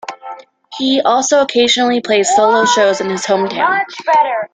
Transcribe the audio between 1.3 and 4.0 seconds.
occasionally plays solo shows in his hometown.